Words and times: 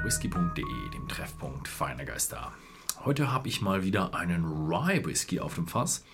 bei 0.00 0.04
whisky.de, 0.04 0.90
dem 0.92 1.08
Treffpunkt 1.08 1.68
feiner 1.68 2.04
Geister. 2.04 2.52
Heute 3.04 3.32
habe 3.32 3.48
ich 3.48 3.60
mal 3.60 3.82
wieder 3.82 4.14
einen 4.14 4.44
Rye 4.44 5.04
Whisky 5.04 5.40
auf 5.40 5.54
dem 5.54 5.66
Fass, 5.66 6.04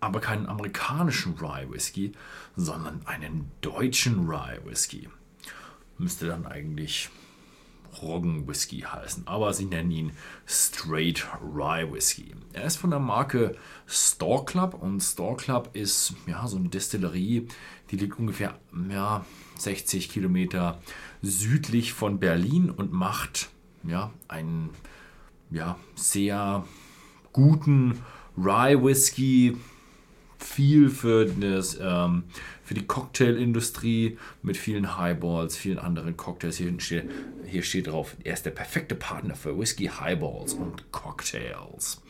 aber 0.00 0.20
keinen 0.20 0.46
amerikanischen 0.46 1.34
Rye 1.34 1.70
Whisky, 1.70 2.12
sondern 2.56 3.00
einen 3.06 3.50
deutschen 3.60 4.28
Rye 4.28 4.60
Whisky. 4.64 5.08
Müsste 5.98 6.26
dann 6.26 6.46
eigentlich 6.46 7.10
Roggen 8.02 8.46
Whisky 8.48 8.80
heißen, 8.80 9.26
aber 9.26 9.52
sie 9.52 9.66
nennen 9.66 9.90
ihn 9.90 10.12
Straight 10.46 11.26
Rye 11.42 11.92
Whisky. 11.92 12.34
Er 12.52 12.64
ist 12.64 12.76
von 12.76 12.90
der 12.90 12.98
Marke 12.98 13.56
Store 13.86 14.44
Club 14.44 14.74
und 14.74 15.00
Store 15.00 15.36
Club 15.36 15.70
ist 15.72 16.14
ja 16.26 16.46
so 16.46 16.56
eine 16.56 16.68
Destillerie, 16.68 17.48
die 17.90 17.96
liegt 17.96 18.18
ungefähr 18.18 18.58
ja, 18.88 19.24
60 19.56 20.08
Kilometer 20.08 20.80
südlich 21.22 21.92
von 21.92 22.18
Berlin 22.18 22.70
und 22.70 22.92
macht 22.92 23.50
ja 23.82 24.12
einen 24.28 24.70
ja, 25.50 25.78
sehr 25.94 26.64
guten 27.32 27.98
Rye 28.36 28.82
Whisky, 28.82 29.56
viel 30.42 30.88
für, 30.88 31.26
das, 31.26 31.78
ähm, 31.80 32.24
für 32.64 32.74
die 32.74 32.86
Cocktailindustrie 32.86 34.18
mit 34.42 34.56
vielen 34.56 34.96
Highballs, 34.96 35.56
vielen 35.56 35.78
anderen 35.78 36.16
Cocktails. 36.16 36.56
Hier 36.56 36.72
steht, 36.80 37.10
hier 37.46 37.62
steht 37.62 37.86
drauf, 37.86 38.16
er 38.24 38.34
ist 38.34 38.46
der 38.46 38.50
perfekte 38.50 38.94
Partner 38.94 39.34
für 39.34 39.58
Whisky, 39.58 39.86
Highballs 39.86 40.54
und 40.54 40.90
Cocktails. 40.92 42.00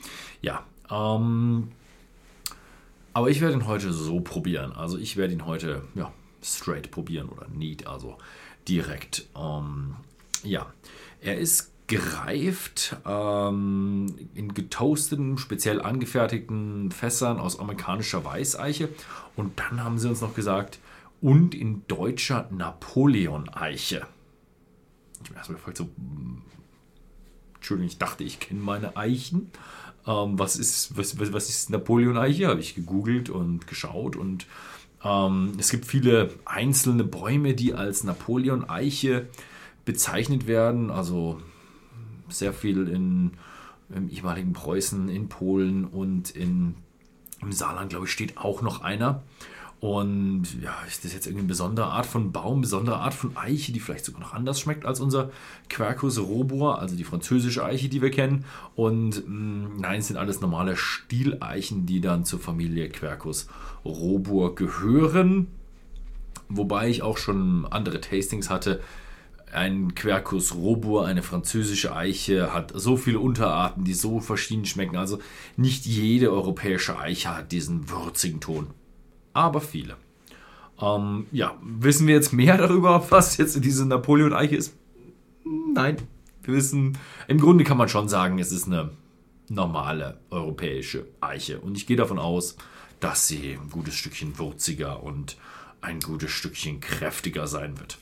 Ja, 0.42 0.64
ähm, 0.90 1.68
aber 3.12 3.30
ich 3.30 3.40
werde 3.40 3.54
ihn 3.54 3.66
heute 3.66 3.92
so 3.92 4.20
probieren. 4.20 4.72
Also 4.72 4.98
ich 4.98 5.16
werde 5.16 5.32
ihn 5.32 5.46
heute 5.46 5.82
ja, 5.94 6.12
straight 6.42 6.90
probieren 6.90 7.28
oder 7.28 7.46
neat, 7.48 7.86
also 7.86 8.16
direkt. 8.68 9.26
Ähm, 9.36 9.96
ja, 10.42 10.72
er 11.20 11.38
ist 11.38 11.72
gereift 11.90 12.96
ähm, 13.04 14.14
in 14.34 14.54
getoasteten, 14.54 15.38
speziell 15.38 15.82
angefertigten 15.82 16.92
Fässern 16.92 17.40
aus 17.40 17.58
amerikanischer 17.58 18.24
Weißeiche. 18.24 18.90
Und 19.34 19.58
dann 19.58 19.82
haben 19.82 19.98
sie 19.98 20.08
uns 20.08 20.20
noch 20.20 20.34
gesagt, 20.34 20.78
und 21.20 21.52
in 21.52 21.82
deutscher 21.88 22.48
Napoleon-Eiche. 22.52 24.06
Ich 25.22 25.28
bin 25.28 25.36
erstmal 25.36 25.58
so, 25.74 25.84
hm, 25.84 26.42
Entschuldigung, 27.56 27.88
ich 27.88 27.98
dachte, 27.98 28.22
ich 28.22 28.38
kenne 28.38 28.60
meine 28.60 28.96
Eichen. 28.96 29.50
Ähm, 30.06 30.38
was, 30.38 30.54
ist, 30.54 30.96
was, 30.96 31.18
was, 31.18 31.32
was 31.32 31.48
ist 31.48 31.70
Napoleon-Eiche? 31.70 32.46
Habe 32.46 32.60
ich 32.60 32.76
gegoogelt 32.76 33.30
und 33.30 33.66
geschaut 33.66 34.14
und 34.14 34.46
ähm, 35.02 35.54
es 35.58 35.70
gibt 35.70 35.86
viele 35.86 36.30
einzelne 36.44 37.02
Bäume, 37.02 37.54
die 37.54 37.74
als 37.74 38.04
Napoleon-Eiche 38.04 39.26
bezeichnet 39.84 40.46
werden. 40.46 40.92
Also 40.92 41.40
sehr 42.30 42.52
viel 42.52 42.88
in, 42.88 43.32
im 43.94 44.08
ehemaligen 44.08 44.52
Preußen, 44.52 45.08
in 45.08 45.28
Polen 45.28 45.84
und 45.84 46.30
in, 46.30 46.74
im 47.40 47.52
Saarland, 47.52 47.90
glaube 47.90 48.06
ich, 48.06 48.12
steht 48.12 48.38
auch 48.38 48.62
noch 48.62 48.82
einer. 48.82 49.22
Und 49.80 50.60
ja, 50.62 50.74
ist 50.86 51.06
das 51.06 51.14
jetzt 51.14 51.26
eine 51.26 51.42
besondere 51.42 51.86
Art 51.86 52.04
von 52.04 52.32
Baum, 52.32 52.60
besondere 52.60 52.98
Art 52.98 53.14
von 53.14 53.34
Eiche, 53.34 53.72
die 53.72 53.80
vielleicht 53.80 54.04
sogar 54.04 54.20
noch 54.20 54.34
anders 54.34 54.60
schmeckt 54.60 54.84
als 54.84 55.00
unser 55.00 55.30
Quercus 55.70 56.18
robur, 56.18 56.78
also 56.78 56.96
die 56.96 57.04
französische 57.04 57.64
Eiche, 57.64 57.88
die 57.88 58.02
wir 58.02 58.10
kennen. 58.10 58.44
Und 58.76 59.26
mh, 59.26 59.34
mm, 59.34 59.76
nein, 59.78 60.00
es 60.00 60.08
sind 60.08 60.18
alles 60.18 60.42
normale 60.42 60.76
Stieleichen, 60.76 61.86
die 61.86 62.02
dann 62.02 62.26
zur 62.26 62.40
Familie 62.40 62.90
Quercus 62.90 63.48
robur 63.82 64.54
gehören. 64.54 65.46
Wobei 66.50 66.90
ich 66.90 67.00
auch 67.00 67.16
schon 67.16 67.64
andere 67.64 68.02
Tastings 68.02 68.50
hatte, 68.50 68.82
ein 69.52 69.94
Quercus 69.94 70.54
robur, 70.54 71.06
eine 71.06 71.22
französische 71.22 71.94
Eiche, 71.94 72.52
hat 72.52 72.72
so 72.74 72.96
viele 72.96 73.18
Unterarten, 73.18 73.84
die 73.84 73.94
so 73.94 74.20
verschieden 74.20 74.64
schmecken. 74.64 74.96
Also 74.96 75.18
nicht 75.56 75.86
jede 75.86 76.30
europäische 76.30 76.98
Eiche 76.98 77.36
hat 77.36 77.52
diesen 77.52 77.90
würzigen 77.90 78.40
Ton, 78.40 78.68
aber 79.32 79.60
viele. 79.60 79.96
Ähm, 80.80 81.26
ja, 81.32 81.56
wissen 81.62 82.06
wir 82.06 82.14
jetzt 82.14 82.32
mehr 82.32 82.56
darüber, 82.58 83.04
was 83.10 83.36
jetzt 83.36 83.62
diese 83.64 83.86
Napoleon-Eiche 83.86 84.56
ist? 84.56 84.74
Nein, 85.74 85.96
wir 86.42 86.54
wissen, 86.54 86.96
im 87.28 87.40
Grunde 87.40 87.64
kann 87.64 87.76
man 87.76 87.88
schon 87.88 88.08
sagen, 88.08 88.38
es 88.38 88.52
ist 88.52 88.66
eine 88.66 88.90
normale 89.48 90.20
europäische 90.30 91.06
Eiche. 91.20 91.60
Und 91.60 91.76
ich 91.76 91.86
gehe 91.86 91.96
davon 91.96 92.18
aus, 92.18 92.56
dass 93.00 93.26
sie 93.26 93.58
ein 93.60 93.70
gutes 93.70 93.94
Stückchen 93.94 94.38
würziger 94.38 95.02
und 95.02 95.36
ein 95.80 96.00
gutes 96.00 96.30
Stückchen 96.30 96.80
kräftiger 96.80 97.46
sein 97.46 97.78
wird 97.80 97.98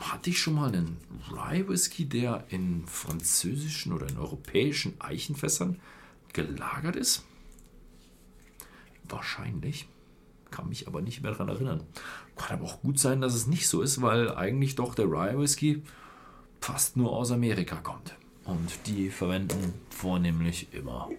hatte 0.00 0.30
ich 0.30 0.40
schon 0.40 0.54
mal 0.54 0.68
einen 0.68 0.96
Rye 1.30 1.68
Whisky, 1.68 2.06
der 2.06 2.44
in 2.48 2.86
französischen 2.86 3.92
oder 3.92 4.08
in 4.08 4.16
europäischen 4.16 4.98
Eichenfässern 4.98 5.78
gelagert 6.32 6.96
ist? 6.96 7.24
Wahrscheinlich. 9.08 9.86
Kann 10.50 10.68
mich 10.68 10.88
aber 10.88 11.00
nicht 11.00 11.22
mehr 11.22 11.30
daran 11.30 11.48
erinnern. 11.48 11.82
Kann 12.36 12.58
aber 12.58 12.66
auch 12.66 12.80
gut 12.80 12.98
sein, 12.98 13.20
dass 13.20 13.34
es 13.34 13.46
nicht 13.46 13.68
so 13.68 13.82
ist, 13.82 14.02
weil 14.02 14.34
eigentlich 14.34 14.74
doch 14.74 14.94
der 14.94 15.04
Rye 15.04 15.38
Whisky 15.38 15.82
fast 16.60 16.96
nur 16.96 17.12
aus 17.12 17.30
Amerika 17.30 17.76
kommt. 17.76 18.16
Und 18.44 18.70
die 18.86 19.10
verwenden 19.10 19.74
vornehmlich 19.90 20.72
immer 20.72 21.10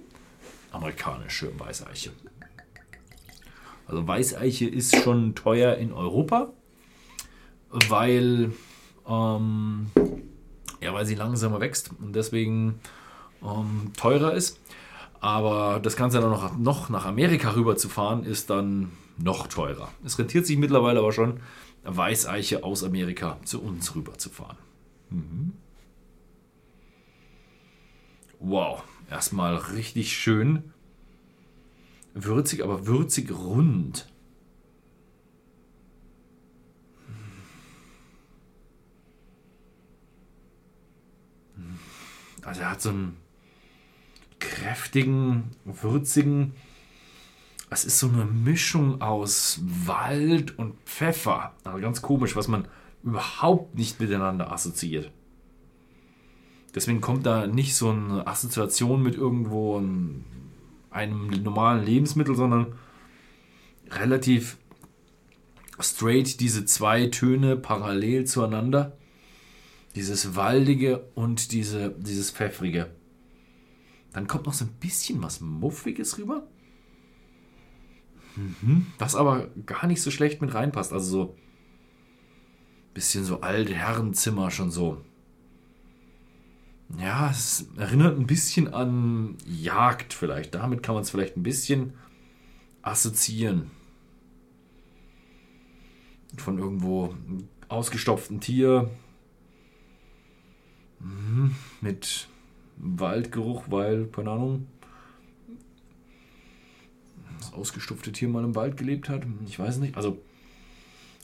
amerikanische 0.72 1.58
Weißeiche. 1.58 2.12
Also 3.88 4.08
Weißeiche 4.08 4.68
ist 4.68 4.96
schon 4.98 5.36
teuer 5.36 5.76
in 5.76 5.94
Europa, 5.94 6.52
weil 7.70 8.52
ähm, 9.12 9.88
ja, 10.82 10.94
weil 10.94 11.06
sie 11.06 11.16
langsamer 11.16 11.60
wächst 11.60 11.92
und 12.00 12.16
deswegen 12.16 12.80
ähm, 13.44 13.92
teurer 13.98 14.34
ist. 14.34 14.60
Aber 15.20 15.80
das 15.80 15.96
Ganze 15.96 16.20
dann 16.20 16.32
noch, 16.32 16.58
noch 16.58 16.90
nach 16.90 17.06
Amerika 17.06 17.54
rüber 17.56 17.76
zu 17.76 17.90
fahren, 17.90 18.24
ist 18.24 18.50
dann 18.50 18.92
noch 19.18 19.48
teurer. 19.48 19.90
Es 20.04 20.18
rentiert 20.18 20.48
sich 20.48 20.58
mittlerweile 20.58 21.00
aber 21.00 21.12
schon, 21.12 21.42
Weißeiche 21.84 22.64
aus 22.64 22.84
Amerika 22.84 23.38
zu 23.44 23.62
uns 23.62 23.96
rüber 23.96 24.18
zu 24.18 24.30
fahren. 24.30 24.58
Mhm. 25.10 25.54
Wow, 28.40 28.84
erstmal 29.10 29.56
richtig 29.56 30.14
schön 30.14 30.72
würzig, 32.14 32.64
aber 32.64 32.88
würzig 32.88 33.32
rund. 33.32 34.11
Also 42.44 42.62
er 42.62 42.72
hat 42.72 42.82
so 42.82 42.90
einen 42.90 43.18
kräftigen, 44.40 45.52
würzigen. 45.66 46.54
Es 47.70 47.86
ist 47.86 48.00
so 48.00 48.10
eine 48.10 48.26
Mischung 48.26 49.02
aus 49.02 49.62
Wald 49.64 50.58
und 50.58 50.76
Pfeffer. 50.86 51.54
Also 51.64 51.80
ganz 51.80 52.02
komisch, 52.02 52.36
was 52.36 52.48
man 52.48 52.68
überhaupt 53.04 53.76
nicht 53.76 54.00
miteinander 54.00 54.52
assoziiert. 54.52 55.12
Deswegen 56.76 57.02
kommt 57.02 57.26
da 57.26 57.48
nicht 57.48 57.76
so 57.76 57.90
eine 57.90 58.26
Assoziation 58.28 59.04
mit 59.04 59.16
irgendwo 59.16 59.78
einem 60.90 61.28
normalen 61.44 61.86
Lebensmittel, 61.86 62.36
sondern 62.36 62.74
relativ 63.90 64.58
straight 65.80 66.40
diese 66.40 66.66
zwei 66.66 67.08
Töne 67.08 67.58
parallel 67.58 68.26
zueinander. 68.26 68.98
Dieses 69.96 70.36
Waldige 70.36 71.10
und 71.16 71.52
diese, 71.52 71.96
dieses 71.98 72.32
Pfeffrige. 72.32 72.92
Dann 74.14 74.28
kommt 74.28 74.46
noch 74.46 74.54
so 74.54 74.66
ein 74.66 74.74
bisschen 74.80 75.22
was 75.22 75.42
Muffiges 75.42 76.18
rüber. 76.18 76.48
Mhm. 78.36 78.88
Was 79.00 79.16
aber 79.16 79.50
gar 79.66 79.88
nicht 79.88 80.02
so 80.02 80.12
schlecht 80.12 80.42
mit 80.42 80.54
reinpasst. 80.54 80.94
Also 80.94 81.10
so 81.10 81.30
ein 81.34 82.94
bisschen 82.94 83.24
so 83.24 83.42
alte 83.42 83.74
Herrenzimmer 83.74 84.52
schon 84.52 84.72
so. 84.72 85.04
Ja, 87.00 87.30
es 87.30 87.68
erinnert 87.78 88.18
ein 88.18 88.28
bisschen 88.28 88.74
an 88.74 89.38
Jagd 89.46 90.14
vielleicht. 90.14 90.56
Damit 90.56 90.84
kann 90.84 90.96
man 90.96 91.04
es 91.04 91.10
vielleicht 91.10 91.38
ein 91.38 91.44
bisschen 91.44 91.94
assoziieren. 92.82 93.72
Von 96.38 96.58
irgendwo 96.58 97.14
ausgestopften 97.68 98.42
Tier, 98.42 98.90
Mhm, 101.04 101.56
mit 101.82 102.28
Waldgeruch, 102.78 103.66
weil, 103.68 104.08
keine 104.08 104.32
Ahnung, 104.32 104.68
das 107.40 107.54
ausgestopfte 107.54 108.12
Tier 108.12 108.30
mal 108.30 108.44
im 108.44 108.56
Wald 108.56 108.78
gelebt 108.78 109.10
hat. 109.10 109.24
Ich 109.46 109.58
weiß 109.58 109.78
nicht. 109.78 109.96
Also 109.96 110.20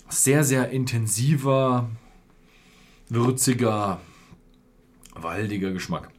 sehr, 0.10 0.44
sehr 0.44 0.70
intensiver, 0.70 1.90
würziger, 3.10 4.00
waldiger 5.14 5.72
Geschmack. 5.72 6.10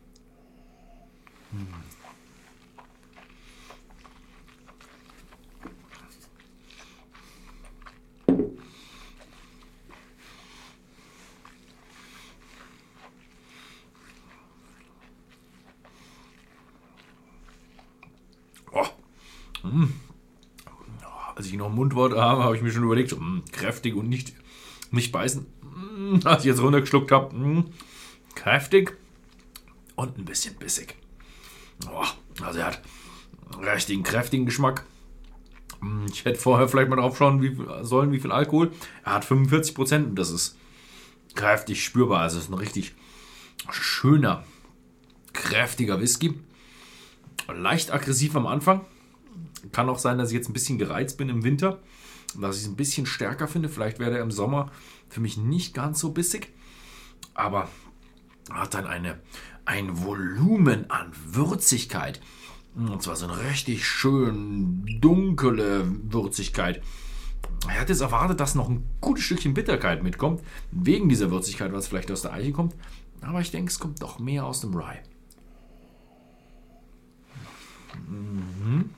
Hm. 19.73 19.93
ich 21.41 21.53
noch 21.55 21.71
Mundwort 21.71 22.17
habe, 22.17 22.45
habe 22.45 22.57
ich 22.57 22.63
mir 22.63 22.71
schon 22.71 22.85
überlegt, 22.85 23.13
mh, 23.13 23.19
hm, 23.19 23.45
kräftig 23.53 23.95
und 23.95 24.09
nicht, 24.09 24.33
nicht 24.91 25.13
beißen. 25.13 25.47
Mh, 25.63 26.21
hm, 26.21 26.21
als 26.25 26.45
ich 26.45 26.49
jetzt 26.49 26.63
runtergeschluckt 26.63 27.11
habe, 27.13 27.35
mh, 27.37 27.65
kräftig 28.35 28.97
und 29.97 30.19
ein 30.19 30.25
bisschen 30.25 30.55
bissig. 30.57 30.97
Oh, 31.87 32.05
also 32.43 32.59
er 32.61 32.67
hat 32.67 32.83
richtigen 33.61 34.03
kräftigen 34.03 34.47
Geschmack. 34.47 34.85
Ich 36.13 36.25
hätte 36.25 36.39
vorher 36.39 36.69
vielleicht 36.69 36.89
mal 36.89 36.97
drauf 36.97 37.17
schauen 37.17 37.41
wie, 37.41 37.57
sollen, 37.83 38.11
wie 38.13 38.19
viel 38.19 38.33
Alkohol. 38.33 38.73
Er 39.05 39.15
hat 39.15 39.25
45% 39.25 40.05
und 40.05 40.17
das 40.17 40.31
ist 40.31 40.57
kräftig 41.35 41.85
spürbar. 41.85 42.23
Also 42.23 42.39
es 42.39 42.45
ist 42.45 42.51
ein 42.51 42.55
richtig 42.55 42.95
schöner, 43.71 44.45
kräftiger 45.33 46.01
Whisky. 46.01 46.35
Leicht 47.53 47.93
aggressiv 47.93 48.35
am 48.37 48.47
Anfang. 48.47 48.85
Kann 49.73 49.89
auch 49.89 49.99
sein, 49.99 50.19
dass 50.19 50.31
ich 50.31 50.37
jetzt 50.37 50.49
ein 50.49 50.53
bisschen 50.53 50.79
gereizt 50.79 51.19
bin 51.19 51.29
im 51.29 51.45
Winter. 51.45 51.79
Dass 52.39 52.57
ich 52.57 52.63
es 52.63 52.69
ein 52.69 52.77
bisschen 52.77 53.07
stärker 53.07 53.49
finde. 53.49 53.69
Vielleicht 53.69 53.99
wäre 53.99 54.17
er 54.17 54.23
im 54.23 54.31
Sommer 54.31 54.71
für 55.09 55.21
mich 55.21 55.37
nicht 55.37 55.75
ganz 55.75 56.01
so 56.01 56.13
bissig. 56.13 56.53
Aber 57.35 57.69
hat 58.51 58.75
dann 58.75 58.87
eine, 58.87 59.19
ein 59.65 60.03
Volumen 60.03 60.91
an 60.91 61.13
Würzigkeit. 61.27 62.21
Und 62.75 63.03
zwar 63.03 63.17
so 63.17 63.27
eine 63.27 63.51
richtig 63.51 63.87
schön 63.87 64.85
dunkle 65.01 65.87
Würzigkeit. 66.13 66.83
Er 67.67 67.81
hat 67.81 67.89
jetzt 67.89 68.01
erwartet, 68.01 68.41
dass 68.41 68.55
noch 68.55 68.69
ein 68.69 68.89
gutes 69.01 69.25
Stückchen 69.25 69.55
Bitterkeit 69.55 70.03
mitkommt, 70.03 70.43
wegen 70.71 71.09
dieser 71.09 71.31
Würzigkeit, 71.31 71.73
was 71.73 71.89
vielleicht 71.89 72.11
aus 72.11 72.23
der 72.23 72.33
Eiche 72.33 72.53
kommt. 72.53 72.75
Aber 73.21 73.41
ich 73.41 73.51
denke, 73.51 73.71
es 73.71 73.79
kommt 73.79 74.01
doch 74.01 74.19
mehr 74.19 74.47
aus 74.47 74.61
dem 74.61 74.75
Rye. 74.75 75.01
Mhm. 78.09 78.91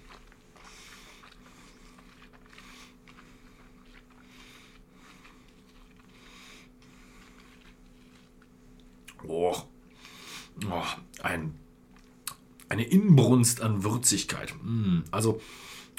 Oh. 9.26 9.56
oh, 10.66 10.82
ein, 11.22 11.54
eine 12.68 12.84
Inbrunst 12.84 13.60
an 13.60 13.84
Würzigkeit. 13.84 14.54
Mm, 14.62 15.00
also 15.10 15.40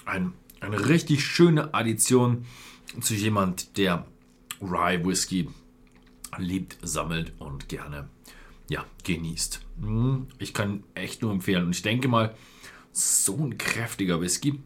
ein, 0.06 0.34
eine 0.60 0.88
richtig 0.88 1.24
schöne 1.24 1.74
Addition 1.74 2.46
zu 3.00 3.14
jemand, 3.14 3.78
der 3.78 4.06
Rye 4.62 5.04
Whisky 5.06 5.50
liebt, 6.38 6.78
sammelt 6.82 7.34
und 7.40 7.70
gerne 7.70 8.10
ja, 8.70 8.86
genießt. 9.04 9.62
Mm, 9.82 10.24
ich 10.40 10.54
kann 10.54 10.84
echt 10.96 11.22
nur 11.22 11.32
empfehlen. 11.32 11.66
Und 11.66 11.76
ich 11.76 11.82
denke 11.82 12.08
mal, 12.08 12.36
so 12.94 13.38
ein 13.38 13.58
kräftiger 13.58 14.22
Whisky 14.22 14.62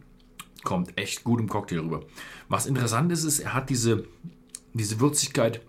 kommt 0.64 0.98
echt 0.98 1.24
gut 1.24 1.40
im 1.40 1.50
Cocktail 1.50 1.80
rüber. 1.80 2.06
Was 2.50 2.66
interessant 2.66 3.12
ist, 3.12 3.24
ist, 3.24 3.40
er 3.40 3.54
hat 3.54 3.70
diese, 3.70 4.08
diese 4.74 5.00
Würzigkeit 5.00 5.62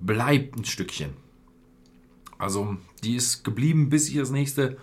bleibt 0.00 0.56
ein 0.56 0.64
Stückchen. 0.64 1.10
Also 2.42 2.76
die 3.04 3.14
ist 3.14 3.44
geblieben, 3.44 3.88
bis 3.88 4.08
ich 4.08 4.16
das 4.16 4.32
nächste 4.32 4.76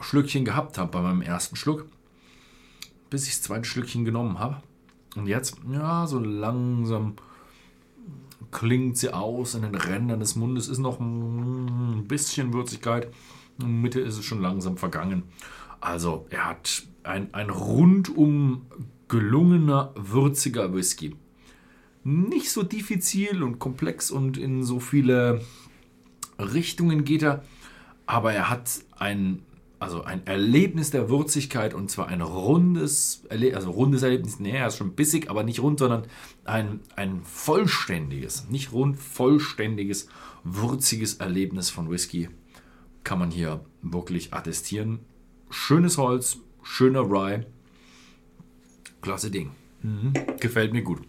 Schlückchen 0.00 0.44
gehabt 0.44 0.78
habe 0.78 0.92
bei 0.92 1.02
meinem 1.02 1.20
ersten 1.20 1.56
Schluck. 1.56 1.86
Bis 3.10 3.26
ich 3.26 3.30
das 3.30 3.42
zweite 3.42 3.64
Schlückchen 3.64 4.04
genommen 4.04 4.38
habe. 4.38 4.62
Und 5.16 5.26
jetzt, 5.26 5.56
ja, 5.68 6.06
so 6.06 6.20
langsam 6.20 7.14
klingt 8.52 8.98
sie 8.98 9.12
aus 9.12 9.56
in 9.56 9.62
den 9.62 9.74
Rändern 9.74 10.20
des 10.20 10.36
Mundes. 10.36 10.68
Ist 10.68 10.78
noch 10.78 11.00
ein 11.00 12.04
bisschen 12.06 12.52
Würzigkeit. 12.52 13.06
In 13.58 13.66
der 13.66 13.68
Mitte 13.68 14.00
ist 14.00 14.16
es 14.16 14.24
schon 14.24 14.40
langsam 14.40 14.76
vergangen. 14.76 15.24
Also 15.80 16.26
er 16.30 16.50
hat 16.50 16.84
ein, 17.02 17.34
ein 17.34 17.50
rundum 17.50 18.66
gelungener, 19.08 19.92
würziger 19.96 20.72
Whisky. 20.72 21.16
Nicht 22.04 22.50
so 22.50 22.62
diffizil 22.62 23.42
und 23.42 23.58
komplex 23.58 24.12
und 24.12 24.36
in 24.36 24.62
so 24.62 24.78
viele 24.78 25.40
Richtungen 26.42 27.04
geht 27.04 27.22
er, 27.22 27.42
aber 28.06 28.32
er 28.32 28.50
hat 28.50 28.70
ein, 28.98 29.42
also 29.78 30.04
ein 30.04 30.26
Erlebnis 30.26 30.90
der 30.90 31.08
Würzigkeit 31.08 31.74
und 31.74 31.90
zwar 31.90 32.08
ein 32.08 32.20
rundes, 32.20 33.24
Erle 33.28 33.54
also 33.56 33.70
rundes 33.70 34.02
Erlebnis, 34.02 34.40
nee, 34.40 34.56
er 34.56 34.68
ist 34.68 34.76
schon 34.76 34.94
bissig, 34.94 35.30
aber 35.30 35.44
nicht 35.44 35.60
rund, 35.60 35.78
sondern 35.78 36.04
ein, 36.44 36.80
ein 36.96 37.22
vollständiges, 37.24 38.48
nicht 38.48 38.72
rund, 38.72 38.98
vollständiges, 38.98 40.08
würziges 40.44 41.14
Erlebnis 41.14 41.70
von 41.70 41.90
Whisky 41.90 42.28
kann 43.04 43.18
man 43.18 43.30
hier 43.30 43.64
wirklich 43.82 44.32
attestieren. 44.32 45.00
Schönes 45.50 45.98
Holz, 45.98 46.38
schöner 46.62 47.02
Rye, 47.02 47.46
klasse 49.00 49.30
Ding. 49.30 49.50
Mhm. 49.82 50.12
Gefällt 50.40 50.72
mir 50.72 50.82
gut. 50.82 51.02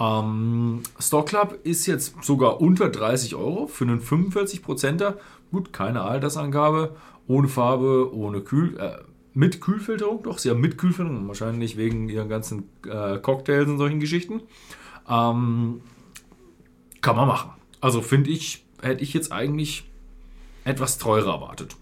Ähm, 0.00 0.82
Stock 0.98 1.26
Club 1.26 1.58
ist 1.64 1.86
jetzt 1.86 2.14
sogar 2.22 2.60
unter 2.60 2.88
30 2.88 3.34
Euro 3.34 3.66
für 3.66 3.84
einen 3.84 4.00
45%er. 4.00 5.18
Gut, 5.50 5.72
keine 5.72 6.02
Altersangabe, 6.02 6.96
ohne 7.26 7.48
Farbe, 7.48 8.14
ohne 8.14 8.40
Kühl, 8.40 8.78
äh, 8.78 8.98
mit 9.34 9.60
Kühlfilterung, 9.60 10.22
doch, 10.24 10.38
sie 10.38 10.50
haben 10.50 10.60
mit 10.60 10.78
Kühlfilterung, 10.78 11.28
wahrscheinlich 11.28 11.76
wegen 11.76 12.08
ihren 12.08 12.28
ganzen 12.28 12.68
äh, 12.86 13.18
Cocktails 13.18 13.68
und 13.68 13.78
solchen 13.78 14.00
Geschichten. 14.00 14.42
Ähm, 15.08 15.80
kann 17.00 17.16
man 17.16 17.28
machen. 17.28 17.50
Also 17.80 18.02
finde 18.02 18.30
ich, 18.30 18.64
hätte 18.82 19.02
ich 19.02 19.14
jetzt 19.14 19.30
eigentlich 19.32 19.88
etwas 20.64 20.98
teurer 20.98 21.34
erwartet. 21.34 21.76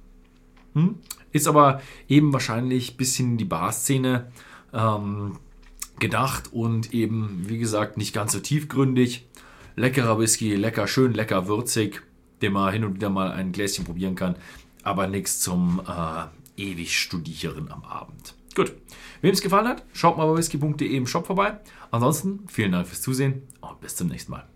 Hm? 0.75 0.97
Ist 1.33 1.49
aber 1.49 1.81
eben 2.09 2.33
wahrscheinlich 2.33 2.93
ein 2.93 2.97
bisschen 2.99 3.37
die 3.39 3.45
Barszene. 3.45 4.31
Ähm, 4.73 5.39
gedacht 5.99 6.53
und 6.53 6.93
eben, 6.93 7.45
wie 7.49 7.59
gesagt, 7.59 7.97
nicht 7.97 8.15
ganz 8.15 8.33
so 8.33 8.41
tiefgründig. 8.41 9.27
Leckerer 9.77 10.19
Whisky, 10.19 10.55
lecker, 10.55 10.87
schön 10.87 11.13
lecker, 11.13 11.47
würzig, 11.49 12.03
den 12.43 12.53
man 12.53 12.73
hin 12.73 12.85
und 12.85 12.95
wieder 12.95 13.11
mal 13.11 13.31
ein 13.31 13.53
Gläschen 13.53 13.85
probieren 13.85 14.15
kann, 14.15 14.37
aber 14.83 15.07
nichts 15.07 15.41
zum 15.41 15.83
äh, 15.87 16.63
ewig 16.63 16.99
Studieren 16.99 17.71
am 17.71 17.85
Abend. 17.85 18.35
Gut, 18.55 18.73
wem 19.21 19.33
es 19.33 19.43
gefallen 19.43 19.69
hat, 19.69 19.85
schaut 19.93 20.17
mal 20.17 20.27
bei 20.27 20.39
whisky.de 20.39 20.97
im 20.97 21.07
Shop 21.07 21.27
vorbei. 21.27 21.59
Ansonsten 21.91 22.45
vielen 22.49 22.73
Dank 22.73 22.87
fürs 22.87 23.03
Zusehen 23.03 23.43
und 23.61 23.81
bis 23.81 23.97
zum 23.97 24.09
nächsten 24.09 24.33
Mal. 24.33 24.47